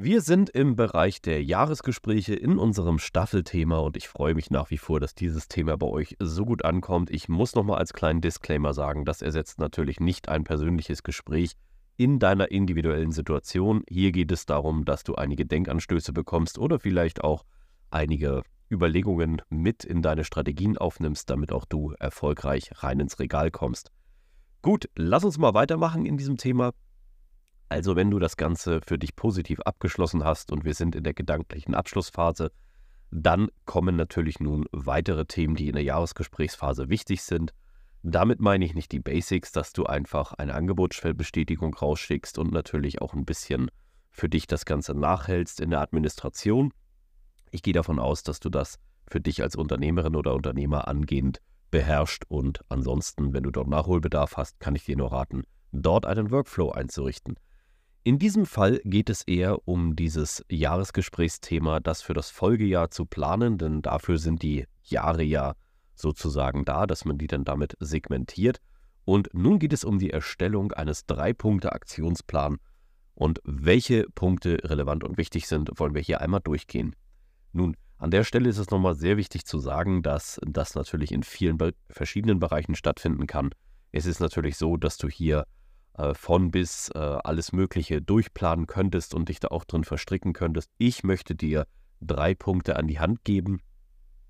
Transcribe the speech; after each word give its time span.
Wir 0.00 0.20
sind 0.20 0.48
im 0.50 0.76
Bereich 0.76 1.22
der 1.22 1.42
Jahresgespräche 1.42 2.32
in 2.32 2.56
unserem 2.56 3.00
Staffelthema 3.00 3.78
und 3.78 3.96
ich 3.96 4.06
freue 4.06 4.36
mich 4.36 4.48
nach 4.48 4.70
wie 4.70 4.78
vor, 4.78 5.00
dass 5.00 5.16
dieses 5.16 5.48
Thema 5.48 5.76
bei 5.76 5.88
euch 5.88 6.14
so 6.20 6.44
gut 6.44 6.64
ankommt. 6.64 7.10
Ich 7.10 7.28
muss 7.28 7.56
nochmal 7.56 7.78
als 7.78 7.92
kleinen 7.92 8.20
Disclaimer 8.20 8.74
sagen, 8.74 9.04
das 9.04 9.22
ersetzt 9.22 9.58
natürlich 9.58 9.98
nicht 9.98 10.28
ein 10.28 10.44
persönliches 10.44 11.02
Gespräch 11.02 11.54
in 11.96 12.20
deiner 12.20 12.52
individuellen 12.52 13.10
Situation. 13.10 13.82
Hier 13.88 14.12
geht 14.12 14.30
es 14.30 14.46
darum, 14.46 14.84
dass 14.84 15.02
du 15.02 15.16
einige 15.16 15.46
Denkanstöße 15.46 16.12
bekommst 16.12 16.58
oder 16.58 16.78
vielleicht 16.78 17.24
auch 17.24 17.44
einige 17.90 18.44
Überlegungen 18.70 19.42
mit 19.48 19.82
in 19.82 20.00
deine 20.00 20.22
Strategien 20.22 20.78
aufnimmst, 20.78 21.28
damit 21.28 21.50
auch 21.50 21.64
du 21.64 21.92
erfolgreich 21.98 22.70
rein 22.76 23.00
ins 23.00 23.18
Regal 23.18 23.50
kommst. 23.50 23.90
Gut, 24.62 24.88
lass 24.94 25.24
uns 25.24 25.38
mal 25.38 25.54
weitermachen 25.54 26.06
in 26.06 26.16
diesem 26.16 26.36
Thema. 26.36 26.70
Also 27.68 27.96
wenn 27.96 28.10
du 28.10 28.18
das 28.18 28.36
Ganze 28.36 28.80
für 28.80 28.98
dich 28.98 29.14
positiv 29.14 29.60
abgeschlossen 29.60 30.24
hast 30.24 30.52
und 30.52 30.64
wir 30.64 30.74
sind 30.74 30.96
in 30.96 31.04
der 31.04 31.14
gedanklichen 31.14 31.74
Abschlussphase, 31.74 32.50
dann 33.10 33.48
kommen 33.64 33.96
natürlich 33.96 34.40
nun 34.40 34.66
weitere 34.72 35.26
Themen, 35.26 35.54
die 35.54 35.68
in 35.68 35.74
der 35.74 35.82
Jahresgesprächsphase 35.82 36.88
wichtig 36.88 37.22
sind. 37.22 37.52
Damit 38.02 38.40
meine 38.40 38.64
ich 38.64 38.74
nicht 38.74 38.92
die 38.92 39.00
Basics, 39.00 39.52
dass 39.52 39.72
du 39.72 39.84
einfach 39.84 40.32
eine 40.34 40.54
Angebotsbestätigung 40.54 41.74
rausschickst 41.74 42.38
und 42.38 42.52
natürlich 42.52 43.02
auch 43.02 43.12
ein 43.12 43.24
bisschen 43.24 43.70
für 44.10 44.28
dich 44.28 44.46
das 44.46 44.64
Ganze 44.64 44.94
nachhältst 44.94 45.60
in 45.60 45.70
der 45.70 45.80
Administration. 45.80 46.72
Ich 47.50 47.62
gehe 47.62 47.72
davon 47.74 47.98
aus, 47.98 48.22
dass 48.22 48.40
du 48.40 48.50
das 48.50 48.78
für 49.06 49.20
dich 49.20 49.42
als 49.42 49.56
Unternehmerin 49.56 50.16
oder 50.16 50.34
Unternehmer 50.34 50.88
angehend 50.88 51.40
beherrscht 51.70 52.24
und 52.28 52.60
ansonsten, 52.68 53.32
wenn 53.32 53.42
du 53.42 53.50
dort 53.50 53.68
Nachholbedarf 53.68 54.36
hast, 54.36 54.60
kann 54.60 54.74
ich 54.74 54.84
dir 54.84 54.96
nur 54.96 55.12
raten, 55.12 55.44
dort 55.72 56.06
einen 56.06 56.30
Workflow 56.30 56.70
einzurichten. 56.70 57.36
In 58.04 58.18
diesem 58.18 58.46
Fall 58.46 58.80
geht 58.84 59.10
es 59.10 59.22
eher 59.22 59.68
um 59.68 59.94
dieses 59.94 60.44
Jahresgesprächsthema, 60.48 61.80
das 61.80 62.00
für 62.00 62.14
das 62.14 62.30
Folgejahr 62.30 62.90
zu 62.90 63.04
planen, 63.04 63.58
denn 63.58 63.82
dafür 63.82 64.18
sind 64.18 64.42
die 64.42 64.66
Jahre 64.82 65.22
ja 65.22 65.54
sozusagen 65.94 66.64
da, 66.64 66.86
dass 66.86 67.04
man 67.04 67.18
die 67.18 67.26
dann 67.26 67.44
damit 67.44 67.76
segmentiert. 67.80 68.60
Und 69.04 69.28
nun 69.32 69.58
geht 69.58 69.72
es 69.72 69.84
um 69.84 69.98
die 69.98 70.10
Erstellung 70.10 70.72
eines 70.72 71.06
Drei-Punkte-Aktionsplans. 71.06 72.58
Und 73.14 73.40
welche 73.44 74.04
Punkte 74.14 74.58
relevant 74.62 75.02
und 75.02 75.18
wichtig 75.18 75.48
sind, 75.48 75.70
wollen 75.74 75.94
wir 75.94 76.02
hier 76.02 76.20
einmal 76.20 76.40
durchgehen. 76.40 76.94
Nun, 77.52 77.76
an 77.96 78.12
der 78.12 78.22
Stelle 78.22 78.48
ist 78.48 78.58
es 78.58 78.70
nochmal 78.70 78.94
sehr 78.94 79.16
wichtig 79.16 79.44
zu 79.44 79.58
sagen, 79.58 80.02
dass 80.02 80.40
das 80.46 80.76
natürlich 80.76 81.10
in 81.10 81.24
vielen 81.24 81.58
verschiedenen 81.90 82.38
Bereichen 82.38 82.76
stattfinden 82.76 83.26
kann. 83.26 83.50
Es 83.90 84.06
ist 84.06 84.20
natürlich 84.20 84.56
so, 84.56 84.76
dass 84.76 84.98
du 84.98 85.08
hier 85.08 85.46
äh, 85.98 86.14
von 86.14 86.50
bis 86.50 86.90
äh, 86.94 86.98
alles 86.98 87.52
Mögliche 87.52 88.00
durchplanen 88.00 88.66
könntest 88.66 89.14
und 89.14 89.28
dich 89.28 89.40
da 89.40 89.48
auch 89.48 89.64
drin 89.64 89.84
verstricken 89.84 90.32
könntest. 90.32 90.70
Ich 90.78 91.02
möchte 91.02 91.34
dir 91.34 91.66
drei 92.00 92.34
Punkte 92.34 92.76
an 92.76 92.86
die 92.86 93.00
Hand 93.00 93.24
geben, 93.24 93.60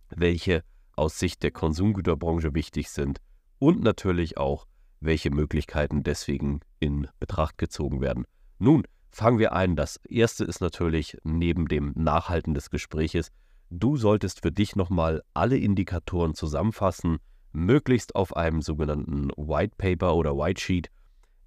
welche 0.09 0.65
aus 0.97 1.19
Sicht 1.19 1.43
der 1.43 1.51
Konsumgüterbranche 1.51 2.55
wichtig 2.55 2.91
sind 2.91 3.21
und 3.59 3.83
natürlich 3.83 4.39
auch, 4.39 4.67
welche 5.01 5.31
Möglichkeiten 5.31 6.03
deswegen 6.03 6.61
in 6.81 7.07
Betracht 7.21 7.59
gezogen 7.59 8.01
werden. 8.01 8.25
Nun, 8.59 8.85
fangen 9.11 9.39
wir 9.39 9.53
ein. 9.53 9.77
Das 9.77 10.01
erste 10.09 10.45
ist 10.45 10.61
natürlich 10.61 11.19
neben 11.23 11.69
dem 11.69 11.93
Nachhalten 11.95 12.55
des 12.55 12.71
Gespräches, 12.71 13.31
du 13.71 13.97
solltest 13.97 14.41
für 14.41 14.51
dich 14.51 14.75
nochmal 14.75 15.23
alle 15.35 15.59
Indikatoren 15.59 16.35
zusammenfassen, 16.35 17.19
möglichst 17.53 18.15
auf 18.15 18.37
einem 18.37 18.63
sogenannten 18.63 19.31
White 19.37 19.75
Paper 19.77 20.17
oder 20.17 20.37
White 20.37 20.61
Sheet, 20.61 20.91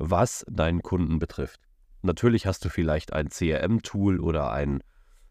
was 0.01 0.43
deinen 0.49 0.81
Kunden 0.81 1.19
betrifft. 1.19 1.61
Natürlich 2.01 2.47
hast 2.47 2.65
du 2.65 2.69
vielleicht 2.69 3.13
ein 3.13 3.29
CRM-Tool 3.29 4.19
oder 4.19 4.51
ein 4.51 4.81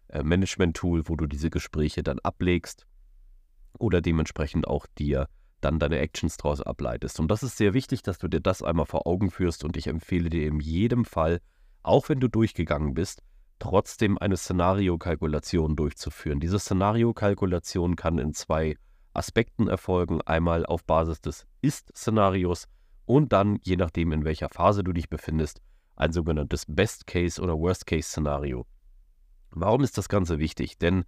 äh, 0.08 0.22
Management-Tool, 0.22 1.08
wo 1.08 1.16
du 1.16 1.26
diese 1.26 1.50
Gespräche 1.50 2.02
dann 2.02 2.20
ablegst 2.20 2.86
oder 3.78 4.00
dementsprechend 4.00 4.68
auch 4.68 4.86
dir 4.98 5.26
dann 5.60 5.78
deine 5.78 5.98
Actions 5.98 6.36
daraus 6.36 6.60
ableitest. 6.60 7.20
Und 7.20 7.30
das 7.30 7.42
ist 7.42 7.56
sehr 7.56 7.74
wichtig, 7.74 8.02
dass 8.02 8.18
du 8.18 8.28
dir 8.28 8.40
das 8.40 8.62
einmal 8.62 8.86
vor 8.86 9.06
Augen 9.06 9.30
führst 9.30 9.64
und 9.64 9.76
ich 9.76 9.88
empfehle 9.88 10.30
dir 10.30 10.46
in 10.46 10.60
jedem 10.60 11.04
Fall, 11.04 11.40
auch 11.82 12.08
wenn 12.08 12.20
du 12.20 12.28
durchgegangen 12.28 12.94
bist, 12.94 13.22
trotzdem 13.58 14.16
eine 14.18 14.36
Szenariokalkulation 14.36 15.76
durchzuführen. 15.76 16.40
Diese 16.40 16.58
Szenariokalkulation 16.58 17.96
kann 17.96 18.18
in 18.18 18.32
zwei 18.32 18.76
Aspekten 19.12 19.68
erfolgen. 19.68 20.22
Einmal 20.22 20.64
auf 20.64 20.84
Basis 20.84 21.20
des 21.20 21.46
Ist-Szenarios 21.60 22.68
und 23.10 23.32
dann, 23.32 23.58
je 23.64 23.76
nachdem, 23.76 24.12
in 24.12 24.24
welcher 24.24 24.48
Phase 24.48 24.84
du 24.84 24.92
dich 24.92 25.08
befindest, 25.08 25.60
ein 25.96 26.12
sogenanntes 26.12 26.64
Best-Case- 26.68 27.42
oder 27.42 27.58
Worst-Case-Szenario. 27.58 28.66
Warum 29.50 29.82
ist 29.82 29.98
das 29.98 30.08
Ganze 30.08 30.38
wichtig? 30.38 30.78
Denn 30.78 31.04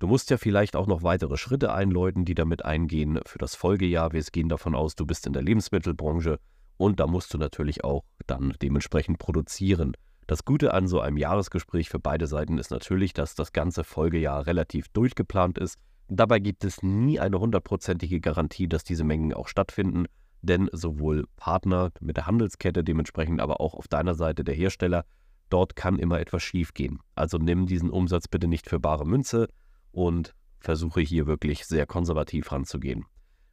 du 0.00 0.08
musst 0.08 0.30
ja 0.30 0.36
vielleicht 0.36 0.74
auch 0.74 0.88
noch 0.88 1.04
weitere 1.04 1.36
Schritte 1.36 1.72
einläuten, 1.72 2.24
die 2.24 2.34
damit 2.34 2.64
eingehen 2.64 3.20
für 3.24 3.38
das 3.38 3.54
Folgejahr. 3.54 4.12
Wir 4.12 4.20
gehen 4.22 4.48
davon 4.48 4.74
aus, 4.74 4.96
du 4.96 5.06
bist 5.06 5.28
in 5.28 5.32
der 5.32 5.42
Lebensmittelbranche 5.42 6.40
und 6.76 6.98
da 6.98 7.06
musst 7.06 7.32
du 7.32 7.38
natürlich 7.38 7.84
auch 7.84 8.02
dann 8.26 8.54
dementsprechend 8.60 9.20
produzieren. 9.20 9.92
Das 10.26 10.44
Gute 10.44 10.74
an 10.74 10.88
so 10.88 11.00
einem 11.00 11.16
Jahresgespräch 11.16 11.88
für 11.88 12.00
beide 12.00 12.26
Seiten 12.26 12.58
ist 12.58 12.72
natürlich, 12.72 13.12
dass 13.12 13.36
das 13.36 13.52
ganze 13.52 13.84
Folgejahr 13.84 14.46
relativ 14.46 14.88
durchgeplant 14.88 15.56
ist. 15.56 15.78
Dabei 16.08 16.40
gibt 16.40 16.64
es 16.64 16.82
nie 16.82 17.20
eine 17.20 17.38
hundertprozentige 17.38 18.20
Garantie, 18.20 18.68
dass 18.68 18.82
diese 18.82 19.04
Mengen 19.04 19.32
auch 19.32 19.46
stattfinden 19.46 20.06
denn 20.48 20.68
sowohl 20.72 21.26
Partner 21.36 21.90
mit 22.00 22.16
der 22.16 22.26
Handelskette, 22.26 22.82
dementsprechend 22.82 23.40
aber 23.40 23.60
auch 23.60 23.74
auf 23.74 23.88
deiner 23.88 24.14
Seite 24.14 24.44
der 24.44 24.54
Hersteller, 24.54 25.04
dort 25.50 25.76
kann 25.76 25.98
immer 25.98 26.20
etwas 26.20 26.42
schiefgehen. 26.42 26.98
Also 27.14 27.38
nimm 27.38 27.66
diesen 27.66 27.90
Umsatz 27.90 28.28
bitte 28.28 28.48
nicht 28.48 28.68
für 28.68 28.80
bare 28.80 29.06
Münze 29.06 29.48
und 29.92 30.34
versuche 30.60 31.00
hier 31.00 31.26
wirklich 31.26 31.66
sehr 31.66 31.86
konservativ 31.86 32.50
ranzugehen. 32.50 33.04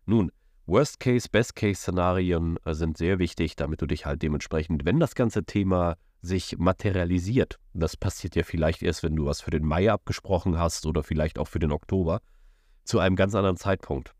Nun, 0.06 0.32
Worst-Case, 0.68 1.30
Best-Case-Szenarien 1.32 2.58
äh, 2.66 2.74
sind 2.74 2.98
sehr 2.98 3.20
wichtig, 3.20 3.56
damit 3.56 3.82
du 3.82 3.86
dich 3.86 4.06
halt 4.06 4.24
dementsprechend, 4.24 4.84
wenn 4.86 5.00
das 5.00 5.14
ganze 5.14 5.44
Thema 5.46 5.96
sich 6.22 6.58
materialisiert, 6.58 7.60
das 7.74 7.96
passiert 7.96 8.36
ja 8.36 8.44
vielleicht 8.44 8.82
erst, 8.82 9.04
wenn 9.04 9.16
du 9.16 9.26
was 9.26 9.42
für 9.42 9.52
den 9.52 9.64
Mai 9.64 9.92
abgesprochen 9.92 10.58
hast 10.58 10.88
oder 10.88 11.04
vielleicht 11.04 11.38
auch 11.38 11.48
für 11.48 11.60
den 11.60 11.72
Oktober, 11.72 12.20
zu 12.84 13.00
einem 13.00 13.16
ganz 13.16 13.36
anderen 13.36 13.58
Zeitpunkt. 13.58 14.16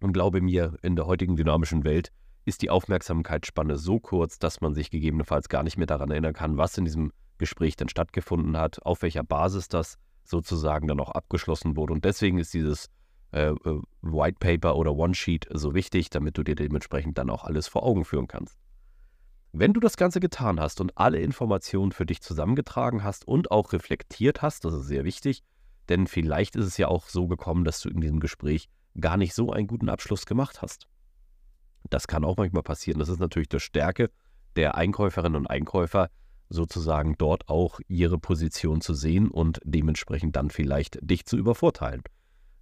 Und 0.00 0.12
glaube 0.12 0.40
mir, 0.40 0.76
in 0.82 0.96
der 0.96 1.06
heutigen 1.06 1.36
dynamischen 1.36 1.84
Welt 1.84 2.12
ist 2.44 2.62
die 2.62 2.70
Aufmerksamkeitsspanne 2.70 3.76
so 3.76 3.98
kurz, 3.98 4.38
dass 4.38 4.60
man 4.60 4.74
sich 4.74 4.90
gegebenenfalls 4.90 5.48
gar 5.48 5.62
nicht 5.62 5.76
mehr 5.76 5.86
daran 5.86 6.10
erinnern 6.10 6.34
kann, 6.34 6.56
was 6.56 6.78
in 6.78 6.84
diesem 6.84 7.12
Gespräch 7.38 7.76
denn 7.76 7.88
stattgefunden 7.88 8.56
hat, 8.56 8.84
auf 8.84 9.02
welcher 9.02 9.24
Basis 9.24 9.68
das 9.68 9.98
sozusagen 10.24 10.86
dann 10.86 11.00
auch 11.00 11.10
abgeschlossen 11.10 11.76
wurde. 11.76 11.92
Und 11.92 12.04
deswegen 12.04 12.38
ist 12.38 12.54
dieses 12.54 12.88
äh, 13.32 13.48
äh, 13.48 13.80
White 14.02 14.36
Paper 14.38 14.76
oder 14.76 14.94
One 14.94 15.14
Sheet 15.14 15.48
so 15.52 15.74
wichtig, 15.74 16.10
damit 16.10 16.38
du 16.38 16.42
dir 16.42 16.54
dementsprechend 16.54 17.18
dann 17.18 17.30
auch 17.30 17.44
alles 17.44 17.68
vor 17.68 17.82
Augen 17.82 18.04
führen 18.04 18.28
kannst. 18.28 18.56
Wenn 19.52 19.72
du 19.72 19.80
das 19.80 19.96
Ganze 19.96 20.20
getan 20.20 20.60
hast 20.60 20.80
und 20.80 20.96
alle 20.98 21.18
Informationen 21.18 21.92
für 21.92 22.06
dich 22.06 22.20
zusammengetragen 22.20 23.02
hast 23.02 23.26
und 23.26 23.50
auch 23.50 23.72
reflektiert 23.72 24.42
hast, 24.42 24.64
das 24.64 24.74
ist 24.74 24.86
sehr 24.86 25.04
wichtig, 25.04 25.42
denn 25.88 26.06
vielleicht 26.06 26.56
ist 26.56 26.66
es 26.66 26.76
ja 26.76 26.88
auch 26.88 27.08
so 27.08 27.26
gekommen, 27.26 27.64
dass 27.64 27.80
du 27.80 27.88
in 27.88 28.00
diesem 28.00 28.20
Gespräch 28.20 28.68
gar 29.00 29.16
nicht 29.16 29.34
so 29.34 29.50
einen 29.50 29.66
guten 29.66 29.88
Abschluss 29.88 30.26
gemacht 30.26 30.62
hast. 30.62 30.86
Das 31.90 32.06
kann 32.06 32.24
auch 32.24 32.36
manchmal 32.36 32.62
passieren. 32.62 32.98
Das 32.98 33.08
ist 33.08 33.20
natürlich 33.20 33.48
die 33.48 33.60
Stärke 33.60 34.10
der 34.56 34.74
Einkäuferinnen 34.74 35.36
und 35.36 35.46
Einkäufer, 35.46 36.08
sozusagen 36.48 37.16
dort 37.18 37.48
auch 37.48 37.80
ihre 37.88 38.18
Position 38.18 38.80
zu 38.80 38.94
sehen 38.94 39.30
und 39.30 39.60
dementsprechend 39.64 40.36
dann 40.36 40.50
vielleicht 40.50 40.98
dich 41.02 41.26
zu 41.26 41.36
übervorteilen. 41.36 42.02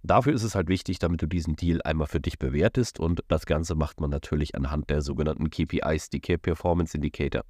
Dafür 0.03 0.33
ist 0.33 0.43
es 0.43 0.55
halt 0.55 0.67
wichtig, 0.69 0.99
damit 0.99 1.21
du 1.21 1.27
diesen 1.27 1.55
Deal 1.55 1.81
einmal 1.83 2.07
für 2.07 2.19
dich 2.19 2.37
bewertest 2.37 2.99
und 2.99 3.23
das 3.27 3.45
Ganze 3.45 3.75
macht 3.75 4.01
man 4.01 4.09
natürlich 4.09 4.55
anhand 4.55 4.89
der 4.89 5.01
sogenannten 5.01 5.49
KPIs, 5.49 6.09
die 6.09 6.19
Key 6.19 6.37
Performance 6.37 6.95
Indicator. 6.95 7.43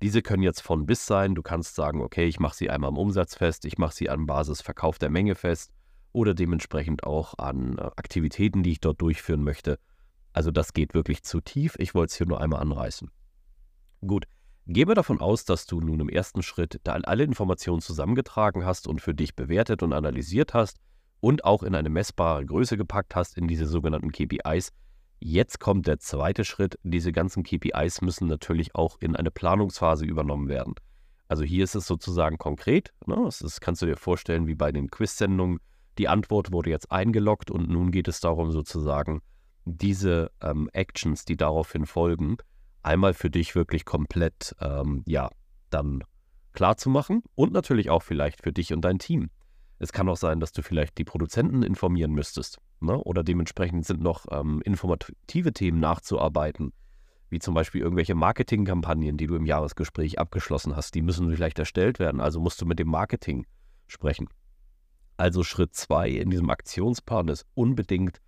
Diese 0.00 0.22
können 0.22 0.42
jetzt 0.42 0.60
von 0.60 0.86
bis 0.86 1.06
sein. 1.06 1.34
Du 1.34 1.42
kannst 1.42 1.74
sagen, 1.74 2.00
okay, 2.00 2.26
ich 2.26 2.40
mache 2.40 2.56
sie 2.56 2.70
einmal 2.70 2.88
am 2.88 2.98
Umsatz 2.98 3.34
fest, 3.34 3.64
ich 3.64 3.78
mache 3.78 3.94
sie 3.94 4.08
an 4.08 4.26
Basis 4.26 4.60
Verkauf 4.60 4.98
der 4.98 5.10
Menge 5.10 5.34
fest 5.34 5.72
oder 6.14 6.32
dementsprechend 6.32 7.04
auch 7.04 7.34
an 7.38 7.76
äh, 7.76 7.82
Aktivitäten, 7.82 8.62
die 8.62 8.72
ich 8.72 8.80
dort 8.80 9.02
durchführen 9.02 9.42
möchte. 9.42 9.78
Also 10.32 10.50
das 10.50 10.72
geht 10.72 10.94
wirklich 10.94 11.22
zu 11.22 11.40
tief. 11.40 11.74
Ich 11.78 11.94
wollte 11.94 12.12
es 12.12 12.16
hier 12.16 12.26
nur 12.26 12.40
einmal 12.40 12.62
anreißen. 12.62 13.10
Gut, 14.06 14.24
gebe 14.66 14.94
davon 14.94 15.20
aus, 15.20 15.44
dass 15.44 15.66
du 15.66 15.80
nun 15.80 16.00
im 16.00 16.08
ersten 16.08 16.42
Schritt 16.42 16.80
alle 16.88 17.24
Informationen 17.24 17.80
zusammengetragen 17.80 18.64
hast 18.64 18.86
und 18.86 19.00
für 19.00 19.14
dich 19.14 19.34
bewertet 19.34 19.82
und 19.82 19.92
analysiert 19.92 20.54
hast 20.54 20.78
und 21.20 21.44
auch 21.44 21.62
in 21.62 21.74
eine 21.74 21.90
messbare 21.90 22.44
Größe 22.46 22.76
gepackt 22.76 23.16
hast 23.16 23.36
in 23.36 23.48
diese 23.48 23.66
sogenannten 23.66 24.12
KPIs. 24.12 24.70
Jetzt 25.20 25.58
kommt 25.58 25.86
der 25.86 25.98
zweite 25.98 26.44
Schritt. 26.44 26.78
Diese 26.82 27.12
ganzen 27.12 27.42
KPIs 27.42 28.02
müssen 28.02 28.28
natürlich 28.28 28.74
auch 28.74 28.98
in 29.00 29.16
eine 29.16 29.30
Planungsphase 29.30 30.04
übernommen 30.04 30.48
werden. 30.48 30.74
Also 31.28 31.42
hier 31.44 31.64
ist 31.64 31.74
es 31.74 31.86
sozusagen 31.86 32.38
konkret. 32.38 32.92
Ne? 33.06 33.16
Das 33.24 33.60
kannst 33.60 33.82
du 33.82 33.86
dir 33.86 33.96
vorstellen 33.96 34.46
wie 34.46 34.54
bei 34.54 34.70
den 34.70 34.90
Quiz-Sendungen. 34.90 35.60
Die 35.98 36.08
Antwort 36.08 36.52
wurde 36.52 36.70
jetzt 36.70 36.90
eingeloggt 36.90 37.50
und 37.50 37.68
nun 37.68 37.90
geht 37.90 38.08
es 38.08 38.20
darum, 38.20 38.50
sozusagen 38.50 39.22
diese 39.64 40.30
ähm, 40.40 40.68
Actions, 40.72 41.24
die 41.24 41.36
daraufhin 41.36 41.86
folgen, 41.86 42.36
einmal 42.82 43.14
für 43.14 43.30
dich 43.30 43.54
wirklich 43.54 43.84
komplett, 43.84 44.54
ähm, 44.60 45.02
ja, 45.06 45.30
dann 45.70 46.04
klar 46.52 46.76
zu 46.76 46.90
machen 46.90 47.22
und 47.34 47.52
natürlich 47.52 47.90
auch 47.90 48.02
vielleicht 48.02 48.42
für 48.42 48.52
dich 48.52 48.72
und 48.72 48.82
dein 48.82 48.98
Team. 48.98 49.30
Es 49.78 49.92
kann 49.92 50.08
auch 50.08 50.16
sein, 50.16 50.40
dass 50.40 50.52
du 50.52 50.62
vielleicht 50.62 50.98
die 50.98 51.04
Produzenten 51.04 51.62
informieren 51.62 52.12
müsstest 52.12 52.58
ne? 52.80 52.96
oder 52.96 53.24
dementsprechend 53.24 53.84
sind 53.84 54.00
noch 54.00 54.26
ähm, 54.30 54.62
informative 54.64 55.52
Themen 55.52 55.80
nachzuarbeiten, 55.80 56.72
wie 57.28 57.40
zum 57.40 57.54
Beispiel 57.54 57.80
irgendwelche 57.80 58.14
Marketingkampagnen, 58.14 59.16
die 59.16 59.26
du 59.26 59.34
im 59.34 59.46
Jahresgespräch 59.46 60.18
abgeschlossen 60.18 60.76
hast, 60.76 60.94
die 60.94 61.02
müssen 61.02 61.30
vielleicht 61.30 61.58
erstellt 61.58 61.98
werden, 61.98 62.20
also 62.20 62.40
musst 62.40 62.60
du 62.60 62.66
mit 62.66 62.78
dem 62.78 62.88
Marketing 62.88 63.46
sprechen. 63.88 64.28
Also 65.16 65.44
Schritt 65.44 65.74
2 65.74 66.10
in 66.10 66.30
diesem 66.30 66.50
Aktionsplan 66.50 67.28
ist 67.28 67.46
unbedingt 67.54 68.18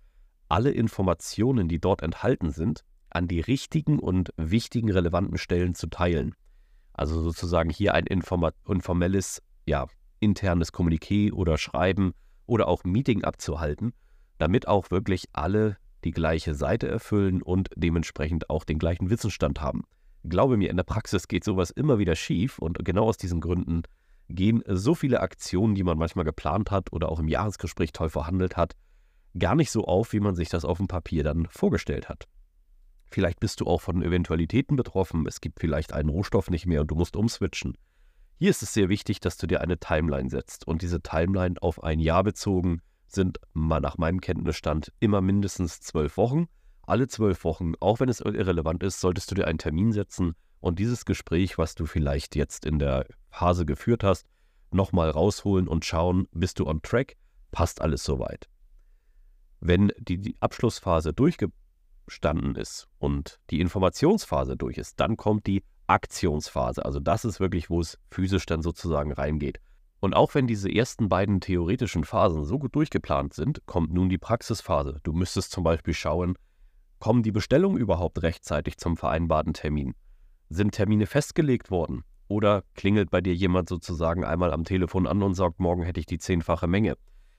alle 0.49 0.71
Informationen, 0.71 1.67
die 1.67 1.79
dort 1.79 2.01
enthalten 2.01 2.51
sind, 2.51 2.85
an 3.09 3.27
die 3.27 3.41
richtigen 3.41 3.99
und 3.99 4.33
wichtigen 4.37 4.91
relevanten 4.91 5.37
Stellen 5.37 5.75
zu 5.75 5.87
teilen. 5.87 6.35
Also 6.93 7.21
sozusagen 7.21 7.69
hier 7.69 7.93
ein 7.93 8.05
informelles, 8.05 9.41
ja, 9.65 9.87
internes 10.19 10.73
Kommuniqué 10.73 11.31
oder 11.31 11.57
Schreiben 11.57 12.13
oder 12.45 12.67
auch 12.67 12.83
Meeting 12.83 13.23
abzuhalten, 13.23 13.93
damit 14.37 14.67
auch 14.67 14.89
wirklich 14.89 15.25
alle 15.33 15.77
die 16.03 16.11
gleiche 16.11 16.55
Seite 16.55 16.87
erfüllen 16.87 17.41
und 17.41 17.69
dementsprechend 17.75 18.49
auch 18.49 18.63
den 18.63 18.79
gleichen 18.79 19.09
Wissensstand 19.09 19.61
haben. 19.61 19.83
Glaube 20.23 20.57
mir, 20.57 20.69
in 20.69 20.77
der 20.77 20.83
Praxis 20.83 21.27
geht 21.27 21.43
sowas 21.43 21.69
immer 21.69 21.99
wieder 21.99 22.15
schief 22.15 22.59
und 22.59 22.83
genau 22.83 23.05
aus 23.05 23.17
diesen 23.17 23.41
Gründen 23.41 23.83
gehen 24.29 24.63
so 24.67 24.95
viele 24.95 25.21
Aktionen, 25.21 25.75
die 25.75 25.83
man 25.83 25.97
manchmal 25.97 26.25
geplant 26.25 26.71
hat 26.71 26.91
oder 26.91 27.09
auch 27.09 27.19
im 27.19 27.27
Jahresgespräch 27.27 27.91
toll 27.91 28.09
verhandelt 28.09 28.57
hat, 28.57 28.73
gar 29.37 29.55
nicht 29.55 29.71
so 29.71 29.85
auf, 29.85 30.13
wie 30.13 30.19
man 30.19 30.35
sich 30.35 30.49
das 30.49 30.65
auf 30.65 30.77
dem 30.77 30.87
Papier 30.87 31.23
dann 31.23 31.47
vorgestellt 31.49 32.09
hat. 32.09 32.25
Vielleicht 33.09 33.39
bist 33.39 33.61
du 33.61 33.65
auch 33.65 33.81
von 33.81 34.03
Eventualitäten 34.03 34.75
betroffen, 34.75 35.25
es 35.27 35.39
gibt 35.39 35.59
vielleicht 35.59 35.93
einen 35.93 36.09
Rohstoff 36.09 36.49
nicht 36.49 36.65
mehr 36.65 36.81
und 36.81 36.91
du 36.91 36.95
musst 36.95 37.15
umswitchen. 37.15 37.77
Hier 38.37 38.49
ist 38.49 38.61
es 38.61 38.73
sehr 38.73 38.89
wichtig, 38.89 39.19
dass 39.19 39.37
du 39.37 39.47
dir 39.47 39.61
eine 39.61 39.79
Timeline 39.79 40.29
setzt 40.29 40.67
und 40.67 40.81
diese 40.81 41.01
Timeline 41.01 41.55
auf 41.61 41.83
ein 41.83 41.99
Jahr 41.99 42.23
bezogen 42.23 42.81
sind 43.07 43.39
nach 43.53 43.97
meinem 43.97 44.21
Kenntnisstand 44.21 44.91
immer 44.99 45.21
mindestens 45.21 45.79
zwölf 45.79 46.17
Wochen. 46.17 46.47
Alle 46.83 47.07
zwölf 47.07 47.43
Wochen, 47.43 47.73
auch 47.79 47.99
wenn 47.99 48.09
es 48.09 48.19
irrelevant 48.19 48.83
ist, 48.83 48.99
solltest 48.99 49.31
du 49.31 49.35
dir 49.35 49.47
einen 49.47 49.57
Termin 49.57 49.91
setzen 49.91 50.35
und 50.59 50.79
dieses 50.79 51.05
Gespräch, 51.05 51.57
was 51.57 51.75
du 51.75 51.85
vielleicht 51.85 52.35
jetzt 52.35 52.65
in 52.65 52.79
der 52.79 53.05
Phase 53.37 53.65
geführt 53.67 54.03
hast, 54.03 54.25
nochmal 54.71 55.11
rausholen 55.11 55.67
und 55.67 55.85
schauen, 55.85 56.27
bist 56.31 56.59
du 56.59 56.65
on 56.65 56.81
track, 56.81 57.15
passt 57.51 57.81
alles 57.81 58.03
soweit. 58.03 58.49
Wenn 59.59 59.91
die, 59.99 60.17
die 60.17 60.35
Abschlussphase 60.39 61.13
durchgestanden 61.13 62.55
ist 62.55 62.87
und 62.97 63.39
die 63.51 63.59
Informationsphase 63.59 64.57
durch 64.57 64.77
ist, 64.77 64.99
dann 64.99 65.17
kommt 65.17 65.45
die 65.45 65.63
Aktionsphase. 65.85 66.83
Also 66.83 66.99
das 66.99 67.25
ist 67.25 67.39
wirklich, 67.39 67.69
wo 67.69 67.79
es 67.79 67.99
physisch 68.09 68.47
dann 68.47 68.63
sozusagen 68.63 69.11
reingeht. 69.11 69.59
Und 69.99 70.15
auch 70.15 70.33
wenn 70.33 70.47
diese 70.47 70.71
ersten 70.71 71.07
beiden 71.07 71.39
theoretischen 71.39 72.03
Phasen 72.03 72.43
so 72.43 72.57
gut 72.57 72.75
durchgeplant 72.75 73.33
sind, 73.33 73.65
kommt 73.67 73.93
nun 73.93 74.09
die 74.09 74.17
Praxisphase. 74.17 74.99
Du 75.03 75.13
müsstest 75.13 75.51
zum 75.51 75.63
Beispiel 75.63 75.93
schauen, 75.93 76.37
kommen 76.99 77.23
die 77.23 77.31
Bestellungen 77.31 77.77
überhaupt 77.77 78.21
rechtzeitig 78.23 78.77
zum 78.77 78.97
vereinbarten 78.97 79.53
Termin? 79.53 79.93
Sind 80.49 80.71
Termine 80.71 81.05
festgelegt 81.05 81.69
worden? 81.69 82.03
Oder 82.27 82.63
klingelt 82.75 83.09
bei 83.09 83.21
dir 83.21 83.33
jemand 83.33 83.69
sozusagen 83.69 84.23
einmal 84.23 84.51
am 84.51 84.65
Telefon 84.65 85.07
an 85.07 85.23
und 85.23 85.35
sagt, 85.35 85.59
morgen 85.59 85.83
hätte 85.83 85.99
ich 85.99 86.05
die 86.05 86.19
zehnfache 86.19 86.67
Menge? 86.67 86.97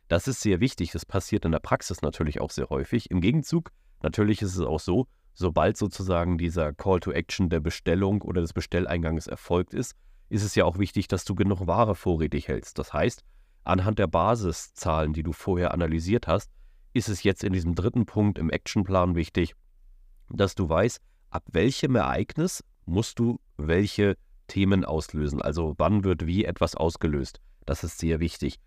Das 0.08 0.26
ist 0.26 0.40
sehr 0.40 0.60
wichtig. 0.60 0.92
Das 0.92 1.04
passiert 1.04 1.44
in 1.44 1.52
der 1.52 1.58
Praxis 1.58 2.00
natürlich 2.00 2.40
auch 2.40 2.50
sehr 2.50 2.70
häufig. 2.70 3.10
Im 3.10 3.20
Gegenzug, 3.20 3.70
natürlich 4.02 4.40
ist 4.40 4.56
es 4.56 4.60
auch 4.60 4.80
so, 4.80 5.06
sobald 5.34 5.76
sozusagen 5.76 6.38
dieser 6.38 6.72
Call 6.72 7.00
to 7.00 7.12
Action 7.12 7.50
der 7.50 7.60
Bestellung 7.60 8.22
oder 8.22 8.40
des 8.40 8.54
Bestelleingangs 8.54 9.26
erfolgt 9.26 9.74
ist, 9.74 9.94
ist 10.30 10.42
es 10.42 10.54
ja 10.54 10.64
auch 10.64 10.78
wichtig, 10.78 11.08
dass 11.08 11.24
du 11.24 11.34
genug 11.34 11.66
Ware 11.66 11.94
vorrätig 11.94 12.48
hältst. 12.48 12.78
Das 12.78 12.92
heißt, 12.92 13.22
anhand 13.64 13.98
der 13.98 14.06
Basiszahlen, 14.06 15.12
die 15.12 15.22
du 15.22 15.32
vorher 15.32 15.72
analysiert 15.72 16.26
hast, 16.26 16.50
ist 16.92 17.08
es 17.08 17.22
jetzt 17.22 17.44
in 17.44 17.52
diesem 17.52 17.74
dritten 17.74 18.06
Punkt 18.06 18.38
im 18.38 18.50
Actionplan 18.50 19.14
wichtig, 19.14 19.54
dass 20.30 20.54
du 20.54 20.68
weißt, 20.68 21.00
ab 21.30 21.44
welchem 21.52 21.94
Ereignis 21.96 22.64
musst 22.86 23.18
du 23.18 23.38
welche 23.56 24.16
Themen 24.48 24.84
auslösen. 24.84 25.40
Also 25.40 25.74
wann 25.78 26.02
wird 26.04 26.26
wie 26.26 26.44
etwas 26.44 26.74
ausgelöst. 26.74 27.40
Das 27.64 27.84
ist 27.84 27.98
sehr 27.98 28.18
wichtig. 28.18 28.58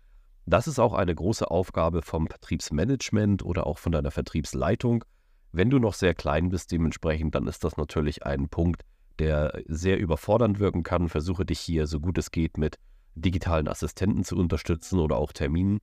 Das 0.46 0.66
ist 0.66 0.78
auch 0.78 0.94
eine 0.94 1.14
große 1.14 1.50
Aufgabe 1.50 2.02
vom 2.02 2.26
Vertriebsmanagement 2.26 3.44
oder 3.44 3.66
auch 3.66 3.78
von 3.78 3.92
deiner 3.92 4.10
Vertriebsleitung. 4.10 5.04
Wenn 5.52 5.70
du 5.70 5.78
noch 5.78 5.94
sehr 5.94 6.14
klein 6.14 6.48
bist, 6.48 6.72
dementsprechend, 6.72 7.34
dann 7.34 7.46
ist 7.46 7.62
das 7.62 7.76
natürlich 7.76 8.24
ein 8.24 8.48
Punkt, 8.48 8.82
der 9.18 9.62
sehr 9.68 9.98
überfordernd 9.98 10.58
wirken 10.58 10.82
kann. 10.82 11.08
Versuche 11.08 11.44
dich 11.44 11.60
hier, 11.60 11.86
so 11.86 12.00
gut 12.00 12.18
es 12.18 12.30
geht, 12.30 12.56
mit 12.56 12.78
digitalen 13.14 13.68
Assistenten 13.68 14.24
zu 14.24 14.36
unterstützen 14.36 14.98
oder 14.98 15.16
auch 15.16 15.32
Terminen. 15.32 15.78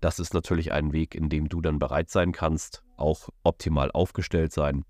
Das 0.00 0.18
ist 0.18 0.34
natürlich 0.34 0.72
ein 0.72 0.92
Weg, 0.92 1.14
in 1.14 1.28
dem 1.28 1.48
du 1.48 1.60
dann 1.60 1.78
bereit 1.78 2.10
sein 2.10 2.32
kannst, 2.32 2.84
auch 2.96 3.30
optimal 3.42 3.90
aufgestellt 3.90 4.52
sein. 4.52 4.84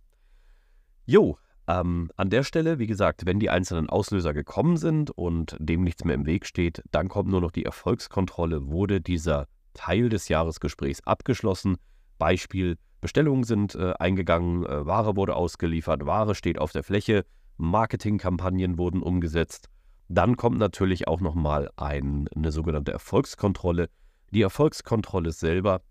Jo, 1.04 1.38
ähm, 1.68 2.10
an 2.16 2.30
der 2.30 2.44
Stelle, 2.44 2.78
wie 2.78 2.86
gesagt, 2.86 3.26
wenn 3.26 3.40
die 3.40 3.50
einzelnen 3.50 3.88
Auslöser 3.88 4.32
gekommen 4.32 4.76
sind 4.76 5.10
und 5.10 5.56
dem 5.58 5.82
nichts 5.82 6.04
mehr 6.04 6.14
im 6.14 6.26
Weg 6.26 6.46
steht, 6.46 6.82
dann 6.90 7.08
kommt 7.08 7.28
nur 7.28 7.40
noch 7.40 7.50
die 7.50 7.64
Erfolgskontrolle. 7.64 8.68
Wurde 8.68 9.00
dieser 9.00 9.48
Teil 9.74 10.08
des 10.08 10.28
Jahresgesprächs 10.28 11.02
abgeschlossen? 11.04 11.76
Beispiel, 12.18 12.78
Bestellungen 13.00 13.44
sind 13.44 13.74
äh, 13.74 13.94
eingegangen, 13.98 14.64
äh, 14.64 14.86
Ware 14.86 15.16
wurde 15.16 15.34
ausgeliefert, 15.34 16.06
Ware 16.06 16.34
steht 16.34 16.58
auf 16.58 16.72
der 16.72 16.82
Fläche, 16.82 17.24
Marketingkampagnen 17.56 18.78
wurden 18.78 19.02
umgesetzt. 19.02 19.68
Dann 20.08 20.36
kommt 20.36 20.58
natürlich 20.58 21.08
auch 21.08 21.20
nochmal 21.20 21.70
ein, 21.76 22.28
eine 22.34 22.52
sogenannte 22.52 22.92
Erfolgskontrolle. 22.92 23.88
Die 24.30 24.42
Erfolgskontrolle 24.42 25.32
selber 25.32 25.82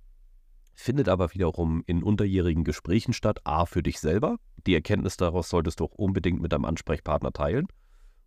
findet 0.76 1.10
aber 1.10 1.34
wiederum 1.34 1.84
in 1.88 2.04
unterjährigen 2.04 2.64
Gesprächen 2.64 3.14
statt. 3.14 3.40
A, 3.46 3.66
für 3.66 3.82
dich 3.82 4.00
selber. 4.00 4.38
Die 4.68 4.76
Erkenntnis 4.76 5.18
daraus 5.18 5.50
solltest 5.50 5.80
du 5.80 5.86
auch 5.86 5.94
unbedingt 5.94 6.42
mit 6.42 6.52
deinem 6.52 6.66
Ansprechpartner 6.66 7.32
teilen. 7.32 7.68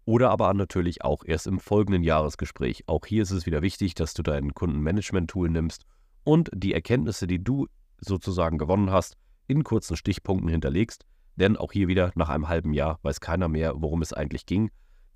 Oder 0.06 0.30
aber 0.30 0.52
natürlich 0.54 1.04
auch 1.04 1.22
erst 1.24 1.46
im 1.46 1.60
folgenden 1.60 2.02
Jahresgespräch. 2.02 2.84
Auch 2.86 3.04
hier 3.04 3.22
ist 3.22 3.30
es 3.30 3.44
wieder 3.44 3.60
wichtig, 3.60 3.94
dass 3.94 4.14
du 4.14 4.22
dein 4.22 4.54
Kundenmanagement-Tool 4.54 5.50
nimmst 5.50 5.84
und 6.24 6.50
die 6.54 6.72
Erkenntnisse, 6.72 7.26
die 7.26 7.44
du 7.44 7.66
sozusagen 8.00 8.56
gewonnen 8.56 8.90
hast, 8.90 9.16
in 9.46 9.64
kurzen 9.64 9.96
Stichpunkten 9.96 10.48
hinterlegst. 10.48 11.04
Denn 11.36 11.56
auch 11.56 11.72
hier 11.72 11.88
wieder 11.88 12.10
nach 12.14 12.30
einem 12.30 12.48
halben 12.48 12.72
Jahr 12.72 12.98
weiß 13.02 13.20
keiner 13.20 13.48
mehr, 13.48 13.74
worum 13.76 14.00
es 14.00 14.14
eigentlich 14.14 14.46
ging. 14.46 14.70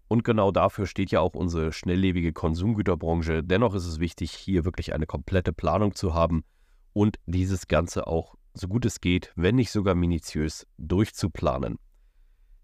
Und 0.09 0.25
genau 0.25 0.51
dafür 0.51 0.87
steht 0.87 1.11
ja 1.11 1.21
auch 1.21 1.35
unsere 1.35 1.73
schnelllebige 1.73 2.35
Konsumgüterbranche. 2.35 3.43
Dennoch 3.43 3.75
ist 3.75 3.87
es 3.87 3.99
wichtig, 3.99 4.33
hier 4.33 4.67
wirklich 4.67 4.93
eine 4.93 5.07
komplette 5.07 5.55
Planung 5.55 5.95
zu 5.95 6.13
haben 6.13 6.45
und 6.93 7.19
dieses 7.27 7.69
Ganze 7.69 8.07
auch 8.07 8.35
so 8.55 8.69
gut 8.69 8.85
es 8.85 9.01
geht, 9.01 9.33
wenn 9.35 9.57
nicht 9.57 9.71
sogar 9.71 9.95
minutiös, 9.95 10.67
durchzuplanen. 10.79 11.79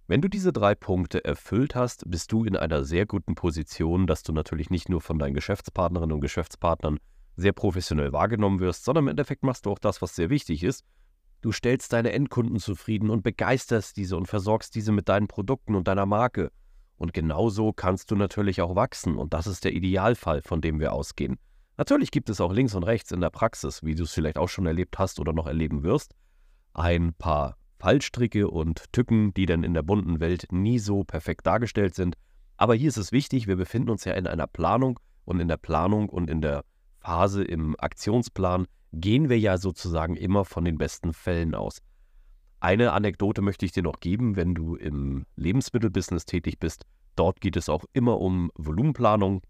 Wenn 0.06 0.22
du 0.22 0.28
diese 0.28 0.52
drei 0.52 0.74
Punkte 0.74 1.24
erfüllt 1.24 1.74
hast, 1.74 2.10
bist 2.10 2.32
du 2.32 2.44
in 2.44 2.56
einer 2.56 2.84
sehr 2.84 3.06
guten 3.06 3.34
Position, 3.34 4.06
dass 4.06 4.22
du 4.22 4.32
natürlich 4.32 4.70
nicht 4.70 4.88
nur 4.88 5.00
von 5.00 5.18
deinen 5.18 5.34
Geschäftspartnerinnen 5.34 6.14
und 6.14 6.20
Geschäftspartnern 6.20 6.98
sehr 7.36 7.52
professionell 7.52 8.12
wahrgenommen 8.12 8.60
wirst, 8.60 8.84
sondern 8.84 9.04
im 9.04 9.08
Endeffekt 9.08 9.42
machst 9.42 9.66
du 9.66 9.70
auch 9.70 9.78
das, 9.78 10.02
was 10.02 10.16
sehr 10.16 10.30
wichtig 10.30 10.64
ist. 10.64 10.84
Du 11.40 11.52
stellst 11.52 11.92
deine 11.92 12.12
Endkunden 12.12 12.58
zufrieden 12.58 13.10
und 13.10 13.22
begeisterst 13.22 13.96
diese 13.96 14.16
und 14.16 14.26
versorgst 14.26 14.74
diese 14.74 14.92
mit 14.92 15.08
deinen 15.08 15.28
Produkten 15.28 15.74
und 15.74 15.86
deiner 15.86 16.06
Marke. 16.06 16.50
Und 16.96 17.12
genauso 17.12 17.72
kannst 17.72 18.10
du 18.10 18.16
natürlich 18.16 18.60
auch 18.60 18.74
wachsen 18.74 19.16
und 19.16 19.32
das 19.34 19.46
ist 19.46 19.64
der 19.64 19.72
Idealfall, 19.72 20.42
von 20.42 20.60
dem 20.60 20.80
wir 20.80 20.92
ausgehen. 20.92 21.38
Natürlich 21.78 22.10
gibt 22.10 22.28
es 22.28 22.40
auch 22.40 22.52
links 22.52 22.74
und 22.74 22.82
rechts 22.82 23.12
in 23.12 23.20
der 23.20 23.30
Praxis, 23.30 23.84
wie 23.84 23.94
du 23.94 24.02
es 24.02 24.12
vielleicht 24.12 24.36
auch 24.36 24.48
schon 24.48 24.66
erlebt 24.66 24.98
hast 24.98 25.20
oder 25.20 25.32
noch 25.32 25.46
erleben 25.46 25.84
wirst, 25.84 26.12
ein 26.74 27.14
paar 27.14 27.56
Fallstricke 27.78 28.48
und 28.48 28.92
Tücken, 28.92 29.32
die 29.34 29.46
dann 29.46 29.62
in 29.62 29.74
der 29.74 29.84
bunten 29.84 30.18
Welt 30.18 30.48
nie 30.50 30.80
so 30.80 31.04
perfekt 31.04 31.46
dargestellt 31.46 31.94
sind. 31.94 32.16
Aber 32.56 32.74
hier 32.74 32.88
ist 32.88 32.96
es 32.96 33.12
wichtig, 33.12 33.46
wir 33.46 33.54
befinden 33.54 33.90
uns 33.90 34.04
ja 34.04 34.14
in 34.14 34.26
einer 34.26 34.48
Planung 34.48 34.98
und 35.24 35.38
in 35.38 35.46
der 35.46 35.56
Planung 35.56 36.08
und 36.08 36.28
in 36.28 36.40
der 36.40 36.64
Phase 36.98 37.44
im 37.44 37.76
Aktionsplan 37.78 38.66
gehen 38.92 39.28
wir 39.28 39.38
ja 39.38 39.56
sozusagen 39.56 40.16
immer 40.16 40.44
von 40.44 40.64
den 40.64 40.78
besten 40.78 41.12
Fällen 41.12 41.54
aus. 41.54 41.78
Eine 42.58 42.92
Anekdote 42.92 43.40
möchte 43.40 43.64
ich 43.64 43.70
dir 43.70 43.84
noch 43.84 44.00
geben, 44.00 44.34
wenn 44.34 44.56
du 44.56 44.74
im 44.74 45.26
Lebensmittelbusiness 45.36 46.26
tätig 46.26 46.58
bist. 46.58 46.86
Dort 47.14 47.40
geht 47.40 47.56
es 47.56 47.68
auch 47.68 47.84
immer 47.92 48.20
um 48.20 48.50
Volumenplanung 48.56 49.42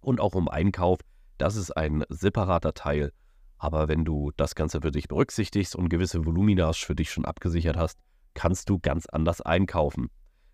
und 0.00 0.20
auch 0.20 0.34
um 0.34 0.48
Einkauf. 0.48 0.98
Das 1.42 1.56
ist 1.56 1.72
ein 1.72 2.04
separater 2.08 2.72
Teil. 2.72 3.12
Aber 3.58 3.88
wenn 3.88 4.04
du 4.04 4.30
das 4.36 4.54
Ganze 4.54 4.80
für 4.80 4.92
dich 4.92 5.08
berücksichtigst 5.08 5.74
und 5.74 5.88
gewisse 5.88 6.24
Voluminas 6.24 6.76
für 6.76 6.94
dich 6.94 7.10
schon 7.10 7.24
abgesichert 7.24 7.76
hast, 7.76 7.98
kannst 8.32 8.70
du 8.70 8.78
ganz 8.78 9.06
anders 9.06 9.40
einkaufen. 9.40 10.08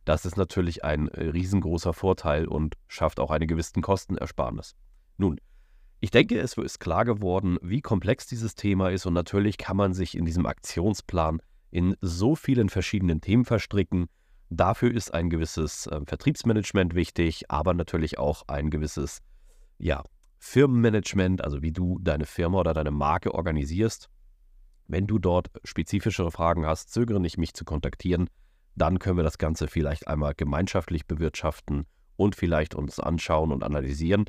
Das 0.06 0.24
ist 0.24 0.38
natürlich 0.38 0.84
ein 0.84 1.08
äh, 1.08 1.24
riesengroßer 1.24 1.92
Vorteil 1.92 2.48
und 2.48 2.74
schafft 2.86 3.20
auch 3.20 3.30
eine 3.30 3.46
gewisse 3.46 3.78
Kostenersparnis. 3.82 4.76
Nun, 5.18 5.38
ich 6.00 6.10
denke, 6.10 6.40
es 6.40 6.54
ist 6.54 6.80
klar 6.80 7.04
geworden, 7.04 7.58
wie 7.60 7.82
komplex 7.82 8.26
dieses 8.26 8.54
Thema 8.54 8.88
ist 8.88 9.04
und 9.04 9.12
natürlich 9.12 9.58
kann 9.58 9.76
man 9.76 9.92
sich 9.92 10.16
in 10.16 10.24
diesem 10.24 10.46
Aktionsplan 10.46 11.42
in 11.70 11.96
so 12.00 12.34
vielen 12.34 12.70
verschiedenen 12.70 13.20
Themen 13.20 13.44
verstricken. 13.44 14.06
Dafür 14.48 14.90
ist 14.90 15.12
ein 15.12 15.28
gewisses 15.28 15.86
äh, 15.86 16.00
Vertriebsmanagement 16.06 16.94
wichtig, 16.94 17.50
aber 17.50 17.74
natürlich 17.74 18.18
auch 18.18 18.44
ein 18.46 18.70
gewisses 18.70 19.20
ja, 19.76 20.02
Firmenmanagement, 20.38 21.42
also 21.42 21.62
wie 21.62 21.72
du 21.72 21.98
deine 22.00 22.26
Firma 22.26 22.60
oder 22.60 22.74
deine 22.74 22.90
Marke 22.90 23.34
organisierst. 23.34 24.08
Wenn 24.86 25.06
du 25.06 25.18
dort 25.18 25.50
spezifischere 25.64 26.30
Fragen 26.30 26.66
hast, 26.66 26.92
zögere 26.92 27.20
nicht, 27.20 27.38
mich 27.38 27.54
zu 27.54 27.64
kontaktieren. 27.64 28.30
Dann 28.74 28.98
können 28.98 29.16
wir 29.16 29.24
das 29.24 29.38
Ganze 29.38 29.68
vielleicht 29.68 30.06
einmal 30.08 30.34
gemeinschaftlich 30.34 31.06
bewirtschaften 31.06 31.84
und 32.16 32.36
vielleicht 32.36 32.74
uns 32.74 33.00
anschauen 33.00 33.52
und 33.52 33.62
analysieren. 33.62 34.24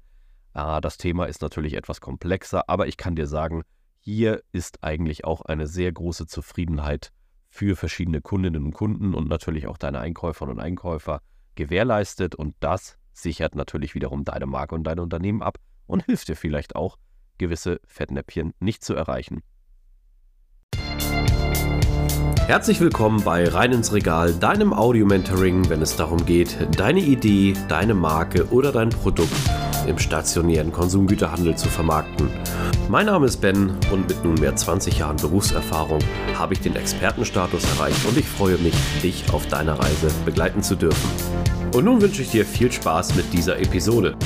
Ah, 0.53 0.81
das 0.81 0.97
Thema 0.97 1.25
ist 1.25 1.41
natürlich 1.41 1.75
etwas 1.75 2.01
komplexer, 2.01 2.67
aber 2.67 2.87
ich 2.87 2.97
kann 2.97 3.15
dir 3.15 3.27
sagen, 3.27 3.63
hier 3.99 4.41
ist 4.51 4.83
eigentlich 4.83 5.25
auch 5.25 5.41
eine 5.41 5.67
sehr 5.67 5.91
große 5.91 6.25
Zufriedenheit 6.25 7.11
für 7.47 7.75
verschiedene 7.75 8.21
Kundinnen 8.21 8.65
und 8.65 8.73
Kunden 8.73 9.13
und 9.13 9.29
natürlich 9.29 9.67
auch 9.67 9.77
deine 9.77 9.99
Einkäuferinnen 9.99 10.57
und 10.57 10.63
Einkäufer 10.63 11.21
gewährleistet 11.55 12.35
und 12.35 12.55
das 12.59 12.97
sichert 13.11 13.55
natürlich 13.55 13.95
wiederum 13.95 14.23
deine 14.23 14.45
Marke 14.45 14.75
und 14.75 14.83
dein 14.83 14.99
Unternehmen 14.99 15.41
ab 15.41 15.57
und 15.89 16.05
hilft 16.05 16.27
dir 16.29 16.35
vielleicht 16.35 16.75
auch, 16.75 16.97
gewisse 17.37 17.79
Fettnäppchen 17.85 18.53
nicht 18.59 18.83
zu 18.83 18.93
erreichen. 18.93 19.41
Herzlich 22.45 22.79
willkommen 22.79 23.23
bei 23.23 23.47
Rein 23.47 23.73
ins 23.73 23.93
Regal, 23.93 24.33
deinem 24.33 24.73
Audio-Mentoring, 24.73 25.69
wenn 25.69 25.81
es 25.81 25.95
darum 25.95 26.25
geht, 26.25 26.57
deine 26.77 26.99
Idee, 26.99 27.53
deine 27.67 27.93
Marke 27.93 28.47
oder 28.49 28.71
dein 28.71 28.89
Produkt 28.89 29.35
im 29.87 29.99
stationären 29.99 30.71
Konsumgüterhandel 30.71 31.55
zu 31.55 31.69
vermarkten. 31.69 32.29
Mein 32.89 33.05
Name 33.05 33.27
ist 33.27 33.37
Ben 33.37 33.77
und 33.91 34.09
mit 34.09 34.23
nunmehr 34.23 34.55
20 34.55 34.97
Jahren 34.97 35.17
Berufserfahrung 35.17 35.99
habe 36.35 36.53
ich 36.53 36.59
den 36.59 36.75
Expertenstatus 36.75 37.63
erreicht 37.75 38.03
und 38.07 38.17
ich 38.17 38.27
freue 38.27 38.57
mich, 38.57 38.73
dich 39.03 39.31
auf 39.31 39.47
deiner 39.47 39.79
Reise 39.79 40.09
begleiten 40.25 40.63
zu 40.63 40.75
dürfen. 40.75 41.09
Und 41.75 41.85
nun 41.85 42.01
wünsche 42.01 42.23
ich 42.23 42.31
dir 42.31 42.45
viel 42.45 42.71
Spaß 42.71 43.15
mit 43.15 43.31
dieser 43.31 43.59
Episode. 43.59 44.17